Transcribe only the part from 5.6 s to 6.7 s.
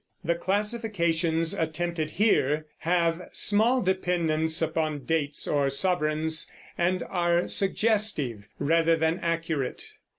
sovereigns,